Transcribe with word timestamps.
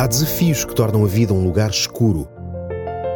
Há 0.00 0.06
desafios 0.06 0.64
que 0.64 0.74
tornam 0.74 1.04
a 1.04 1.06
vida 1.06 1.34
um 1.34 1.44
lugar 1.44 1.68
escuro, 1.68 2.26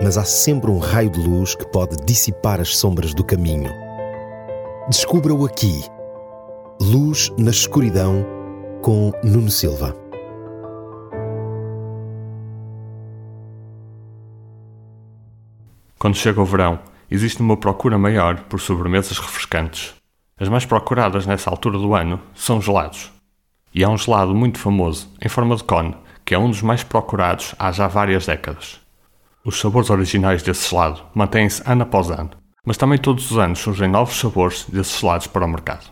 mas 0.00 0.16
há 0.16 0.22
sempre 0.22 0.70
um 0.70 0.78
raio 0.78 1.10
de 1.10 1.18
luz 1.18 1.56
que 1.56 1.66
pode 1.66 1.96
dissipar 2.06 2.60
as 2.60 2.76
sombras 2.76 3.12
do 3.12 3.24
caminho. 3.24 3.68
Descubra-o 4.88 5.44
aqui. 5.44 5.82
Luz 6.80 7.32
na 7.36 7.50
escuridão 7.50 8.24
com 8.80 9.10
Nuno 9.24 9.50
Silva. 9.50 9.92
Quando 15.98 16.14
chega 16.14 16.40
o 16.40 16.44
verão, 16.44 16.78
existe 17.10 17.40
uma 17.40 17.56
procura 17.56 17.98
maior 17.98 18.44
por 18.44 18.60
sobremesas 18.60 19.18
refrescantes. 19.18 19.96
As 20.38 20.48
mais 20.48 20.64
procuradas 20.64 21.26
nessa 21.26 21.50
altura 21.50 21.76
do 21.76 21.92
ano 21.92 22.20
são 22.36 22.62
gelados. 22.62 23.10
E 23.74 23.82
há 23.82 23.88
um 23.88 23.98
gelado 23.98 24.32
muito 24.32 24.60
famoso, 24.60 25.08
em 25.20 25.28
forma 25.28 25.56
de 25.56 25.64
cone, 25.64 25.96
que 26.28 26.34
é 26.34 26.38
um 26.38 26.50
dos 26.50 26.60
mais 26.60 26.84
procurados 26.84 27.54
há 27.58 27.72
já 27.72 27.88
várias 27.88 28.26
décadas. 28.26 28.78
Os 29.42 29.58
sabores 29.58 29.88
originais 29.88 30.42
desse 30.42 30.68
gelado 30.68 31.00
mantêm-se 31.14 31.62
ano 31.64 31.84
após 31.84 32.10
ano, 32.10 32.32
mas 32.66 32.76
também 32.76 32.98
todos 32.98 33.30
os 33.30 33.38
anos 33.38 33.60
surgem 33.60 33.88
novos 33.88 34.20
sabores 34.20 34.66
desses 34.68 35.00
gelados 35.00 35.26
para 35.26 35.46
o 35.46 35.48
mercado. 35.48 35.86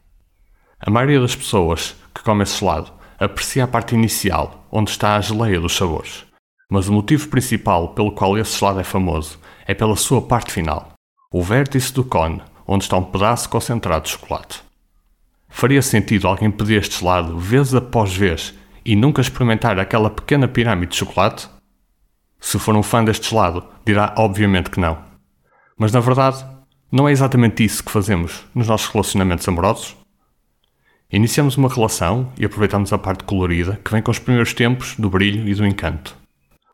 A 0.78 0.90
maioria 0.90 1.22
das 1.22 1.34
pessoas 1.34 1.96
que 2.14 2.22
come 2.22 2.42
esse 2.42 2.60
gelado 2.60 2.92
aprecia 3.18 3.64
a 3.64 3.66
parte 3.66 3.94
inicial, 3.94 4.66
onde 4.70 4.90
está 4.90 5.16
a 5.16 5.20
geleia 5.22 5.58
dos 5.58 5.74
sabores. 5.74 6.26
Mas 6.70 6.86
o 6.86 6.92
motivo 6.92 7.28
principal 7.28 7.94
pelo 7.94 8.12
qual 8.12 8.36
esse 8.36 8.58
gelado 8.58 8.80
é 8.80 8.84
famoso 8.84 9.38
é 9.66 9.72
pela 9.72 9.96
sua 9.96 10.20
parte 10.20 10.52
final, 10.52 10.92
o 11.32 11.42
vértice 11.42 11.94
do 11.94 12.04
cone, 12.04 12.42
onde 12.66 12.84
está 12.84 12.98
um 12.98 13.04
pedaço 13.04 13.48
concentrado 13.48 14.04
de 14.04 14.10
chocolate. 14.10 14.62
Faria 15.48 15.80
sentido 15.80 16.28
alguém 16.28 16.50
pedir 16.50 16.78
este 16.78 17.00
gelado 17.00 17.38
vez 17.38 17.74
após 17.74 18.14
vez 18.14 18.52
e 18.86 18.94
nunca 18.94 19.20
experimentar 19.20 19.80
aquela 19.80 20.08
pequena 20.08 20.46
pirâmide 20.46 20.92
de 20.92 20.98
chocolate? 20.98 21.48
Se 22.38 22.56
for 22.56 22.76
um 22.76 22.84
fã 22.84 23.02
deste 23.02 23.30
gelado, 23.30 23.66
dirá 23.84 24.14
obviamente 24.16 24.70
que 24.70 24.78
não. 24.78 24.96
Mas 25.76 25.90
na 25.90 25.98
verdade, 25.98 26.46
não 26.90 27.08
é 27.08 27.10
exatamente 27.10 27.64
isso 27.64 27.82
que 27.82 27.90
fazemos 27.90 28.46
nos 28.54 28.68
nossos 28.68 28.86
relacionamentos 28.86 29.48
amorosos? 29.48 29.96
Iniciamos 31.10 31.56
uma 31.56 31.68
relação 31.68 32.32
e 32.38 32.44
aproveitamos 32.44 32.92
a 32.92 32.98
parte 32.98 33.24
colorida 33.24 33.80
que 33.84 33.90
vem 33.90 34.00
com 34.00 34.12
os 34.12 34.20
primeiros 34.20 34.54
tempos 34.54 34.94
do 34.96 35.10
brilho 35.10 35.48
e 35.48 35.54
do 35.54 35.66
encanto. 35.66 36.16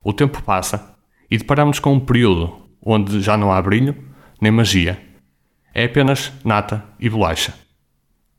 O 0.04 0.12
tempo 0.12 0.42
passa 0.42 0.94
e 1.30 1.38
deparamos 1.38 1.78
com 1.78 1.94
um 1.94 2.00
período 2.00 2.68
onde 2.84 3.22
já 3.22 3.38
não 3.38 3.50
há 3.50 3.62
brilho 3.62 3.96
nem 4.38 4.52
magia. 4.52 5.02
É 5.72 5.84
apenas 5.84 6.30
nata 6.44 6.84
e 7.00 7.08
bolacha. 7.08 7.54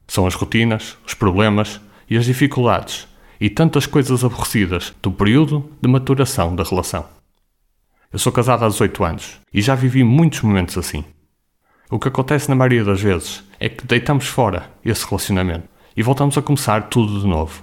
São 0.08 0.28
as 0.28 0.36
rotinas, 0.36 0.96
os 1.08 1.16
problemas 1.16 1.82
e 2.08 2.16
as 2.16 2.26
dificuldades 2.26 3.08
e 3.44 3.50
tantas 3.50 3.86
coisas 3.86 4.24
aborrecidas 4.24 4.94
do 5.02 5.12
período 5.12 5.70
de 5.82 5.90
maturação 5.90 6.56
da 6.56 6.64
relação. 6.64 7.06
Eu 8.10 8.18
sou 8.18 8.32
casado 8.32 8.64
há 8.64 8.70
18 8.70 9.04
anos 9.04 9.42
e 9.54 9.62
já 9.62 9.76
vivi 9.76 10.02
muitos 10.02 10.40
momentos 10.44 10.78
assim. 10.78 11.04
O 11.92 12.00
que 12.00 12.08
acontece 12.08 12.48
na 12.48 12.56
maioria 12.56 12.86
das 12.86 13.02
vezes 13.02 13.44
é 13.60 13.68
que 13.68 13.86
deitamos 13.86 14.28
fora 14.28 14.72
esse 14.86 15.06
relacionamento 15.06 15.68
e 15.94 16.02
voltamos 16.02 16.38
a 16.38 16.42
começar 16.42 16.84
tudo 16.84 17.20
de 17.20 17.28
novo. 17.28 17.62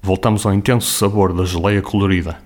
Voltamos 0.00 0.46
ao 0.46 0.54
intenso 0.54 0.92
sabor 0.92 1.32
da 1.32 1.44
geleia 1.44 1.82
colorida 1.82 2.38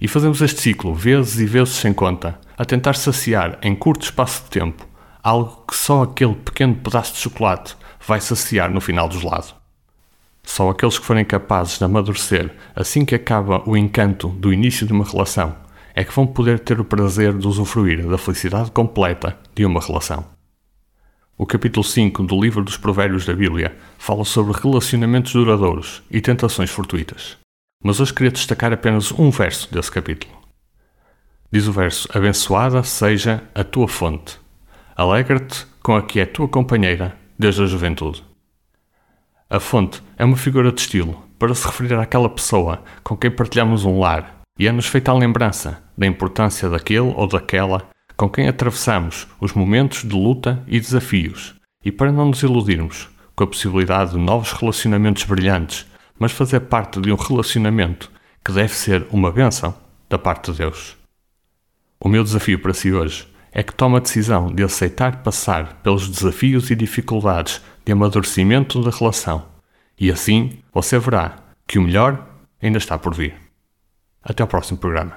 e 0.00 0.08
fazemos 0.08 0.40
este 0.40 0.62
ciclo 0.62 0.94
vezes 0.94 1.38
e 1.38 1.44
vezes 1.44 1.74
sem 1.74 1.92
conta, 1.92 2.40
a 2.56 2.64
tentar 2.64 2.94
saciar 2.94 3.58
em 3.60 3.76
curto 3.76 4.04
espaço 4.04 4.44
de 4.44 4.48
tempo 4.48 4.88
algo 5.22 5.62
que 5.68 5.76
só 5.76 6.04
aquele 6.04 6.36
pequeno 6.36 6.74
pedaço 6.74 7.12
de 7.12 7.18
chocolate 7.18 7.76
vai 8.00 8.18
saciar 8.18 8.70
no 8.70 8.80
final 8.80 9.10
do 9.10 9.20
gelado. 9.20 9.57
Só 10.48 10.70
aqueles 10.70 10.98
que 10.98 11.04
forem 11.04 11.26
capazes 11.26 11.76
de 11.78 11.84
amadurecer 11.84 12.50
assim 12.74 13.04
que 13.04 13.14
acaba 13.14 13.62
o 13.68 13.76
encanto 13.76 14.28
do 14.28 14.50
início 14.50 14.86
de 14.86 14.94
uma 14.94 15.04
relação 15.04 15.54
é 15.94 16.02
que 16.02 16.12
vão 16.12 16.26
poder 16.26 16.58
ter 16.58 16.80
o 16.80 16.84
prazer 16.86 17.36
de 17.36 17.46
usufruir 17.46 18.08
da 18.08 18.16
felicidade 18.16 18.70
completa 18.70 19.38
de 19.54 19.66
uma 19.66 19.78
relação. 19.78 20.24
O 21.36 21.44
capítulo 21.44 21.84
5 21.84 22.22
do 22.22 22.40
livro 22.40 22.64
dos 22.64 22.78
Provérbios 22.78 23.26
da 23.26 23.34
Bíblia 23.34 23.76
fala 23.98 24.24
sobre 24.24 24.58
relacionamentos 24.58 25.34
duradouros 25.34 26.02
e 26.10 26.18
tentações 26.18 26.70
fortuitas. 26.70 27.36
Mas 27.84 28.00
hoje 28.00 28.14
queria 28.14 28.32
destacar 28.32 28.72
apenas 28.72 29.12
um 29.12 29.30
verso 29.30 29.70
desse 29.70 29.92
capítulo. 29.92 30.32
Diz 31.52 31.68
o 31.68 31.72
verso: 31.72 32.08
Abençoada 32.12 32.82
seja 32.82 33.42
a 33.54 33.62
tua 33.62 33.86
fonte. 33.86 34.38
Alegra-te 34.96 35.66
com 35.82 35.94
a 35.94 36.02
que 36.02 36.18
é 36.18 36.24
tua 36.24 36.48
companheira 36.48 37.14
desde 37.38 37.62
a 37.62 37.66
juventude. 37.66 38.27
A 39.50 39.58
fonte 39.58 40.02
é 40.18 40.26
uma 40.26 40.36
figura 40.36 40.70
de 40.70 40.82
estilo 40.82 41.24
para 41.38 41.54
se 41.54 41.66
referir 41.66 41.94
àquela 41.94 42.28
pessoa 42.28 42.82
com 43.02 43.16
quem 43.16 43.30
partilhamos 43.30 43.82
um 43.82 43.98
lar 43.98 44.42
e 44.58 44.68
é-nos 44.68 44.84
feita 44.84 45.10
a 45.10 45.14
lembrança 45.14 45.82
da 45.96 46.06
importância 46.06 46.68
daquele 46.68 47.14
ou 47.16 47.26
daquela 47.26 47.88
com 48.14 48.28
quem 48.28 48.46
atravessamos 48.46 49.26
os 49.40 49.54
momentos 49.54 50.02
de 50.02 50.14
luta 50.14 50.62
e 50.66 50.78
desafios 50.78 51.54
e 51.82 51.90
para 51.90 52.12
não 52.12 52.26
nos 52.26 52.42
iludirmos 52.42 53.08
com 53.34 53.44
a 53.44 53.46
possibilidade 53.46 54.10
de 54.10 54.18
novos 54.18 54.52
relacionamentos 54.52 55.24
brilhantes, 55.24 55.86
mas 56.18 56.32
fazer 56.32 56.60
parte 56.60 57.00
de 57.00 57.10
um 57.10 57.16
relacionamento 57.16 58.10
que 58.44 58.52
deve 58.52 58.74
ser 58.74 59.06
uma 59.10 59.32
bênção 59.32 59.74
da 60.10 60.18
parte 60.18 60.52
de 60.52 60.58
Deus. 60.58 60.94
O 61.98 62.08
meu 62.10 62.22
desafio 62.22 62.58
para 62.58 62.74
si 62.74 62.92
hoje 62.92 63.26
é 63.50 63.62
que 63.62 63.72
tome 63.72 63.96
a 63.96 64.00
decisão 64.00 64.54
de 64.54 64.62
aceitar 64.62 65.22
passar 65.22 65.80
pelos 65.82 66.06
desafios 66.06 66.70
e 66.70 66.76
dificuldades 66.76 67.62
de 67.88 67.92
amadurecimento 67.92 68.82
da 68.82 68.90
relação, 68.90 69.46
e 69.98 70.10
assim 70.10 70.58
você 70.74 70.98
verá 70.98 71.38
que 71.66 71.78
o 71.78 71.82
melhor 71.82 72.22
ainda 72.60 72.76
está 72.76 72.98
por 72.98 73.14
vir. 73.14 73.34
Até 74.22 74.42
ao 74.42 74.46
próximo 74.46 74.76
programa. 74.76 75.16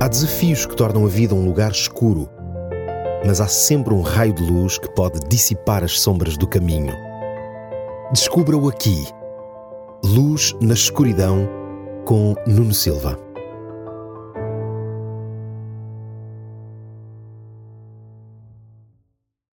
Há 0.00 0.08
desafios 0.08 0.64
que 0.64 0.74
tornam 0.74 1.04
a 1.04 1.08
vida 1.10 1.34
um 1.34 1.44
lugar 1.44 1.72
escuro, 1.72 2.26
mas 3.22 3.38
há 3.38 3.48
sempre 3.48 3.92
um 3.92 4.00
raio 4.00 4.32
de 4.32 4.42
luz 4.42 4.78
que 4.78 4.88
pode 4.94 5.20
dissipar 5.28 5.84
as 5.84 6.00
sombras 6.00 6.38
do 6.38 6.48
caminho. 6.48 6.94
Descubra-o 8.10 8.66
aqui. 8.66 9.04
Luz 10.02 10.54
na 10.58 10.72
escuridão 10.72 11.46
com 12.06 12.34
Nuno 12.46 12.72
Silva. 12.72 13.29